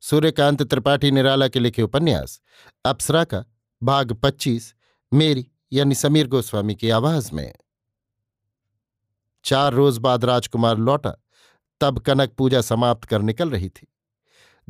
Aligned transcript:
सूर्यकांत 0.00 0.62
त्रिपाठी 0.62 1.10
निराला 1.10 1.48
के 1.48 1.60
लिखे 1.60 1.82
उपन्यास, 1.82 2.40
अप्सरा 2.84 3.24
का, 3.24 3.44
भाग 3.82 4.12
पच्चीस, 4.12 4.74
मेरी 5.14 5.50
यानी 5.72 5.94
समीर 5.94 6.28
गोस्वामी 6.28 6.74
की 6.74 6.90
आवाज़ 6.90 7.32
में। 7.32 7.54
चार 9.44 9.72
रोज 9.72 9.98
बाद 9.98 10.24
राजकुमार 10.24 10.78
लौटा, 10.78 11.14
तब 11.80 11.98
कनक 11.98 12.30
पूजा 12.30 12.60
समाप्त 12.60 13.04
कर 13.04 13.22
निकल 13.22 13.50
रही 13.50 13.68
थी। 13.68 13.94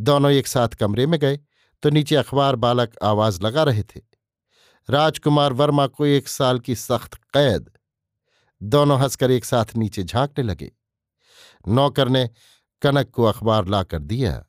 दोनों 0.00 0.30
एक 0.30 0.46
साथ 0.46 0.68
कमरे 0.68 1.06
में 1.06 1.20
गए 1.20 1.40
तो 1.82 1.90
नीचे 1.90 2.16
अखबार 2.16 2.56
बालक 2.56 2.92
आवाज़ 3.02 3.42
लगा 3.42 3.62
रहे 3.62 3.82
थे। 3.82 4.00
राजकुमार 4.90 5.52
वर्मा 5.52 5.86
को 5.86 6.06
एक 6.06 6.28
साल 6.28 6.58
की 6.58 6.74
सख्त 6.74 7.14
कैद। 7.14 7.70
दोनों 8.62 9.00
हंसकर 9.00 9.30
एक 9.30 9.44
साथ 9.44 9.64
नीचे 9.76 10.02
झांकने 10.02 10.44
लगे। 10.44 10.72
नौकर 11.68 12.08
ने 12.08 12.30
कनक 12.82 13.10
को 13.10 13.24
अखबार 13.24 13.66
लाकर 13.66 13.98
दिया। 13.98 14.44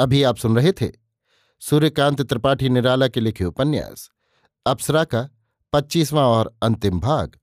अभी 0.00 0.22
आप 0.22 0.36
सुन 0.36 0.56
रहे 0.56 0.72
थे 0.72 0.92
सूर्यकांत 1.60 2.22
त्रिपाठी 2.22 2.68
निराला 2.68 3.08
के 3.08 3.20
लिखे 3.20 3.44
उपन्यास। 3.44 4.10
अप्सरा 4.66 5.04
का 5.04 5.28
पच्चीसवां 5.72 6.24
और 6.24 6.54
अंतिम 6.62 7.00
भाग, 7.00 7.38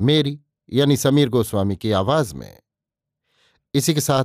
मेरी 0.00 0.40
यानी 0.72 0.96
समीर 0.96 1.28
गोस्वामी 1.28 1.76
की 1.76 1.92
आवाज़ 1.92 2.34
में। 2.34 2.60
इसी 3.74 3.94
के 3.94 4.00
साथ 4.00 4.24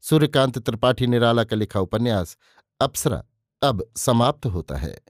सूर्यकांत 0.00 0.58
त्रिपाठी 0.58 1.06
निराला 1.06 1.44
का 1.44 1.56
लिखा 1.56 1.80
उपन्यास, 1.80 2.36
अप्सरा, 2.80 3.24
अब 3.62 3.92
समाप्त 3.96 4.46
होता 4.46 4.76
है। 4.76 5.00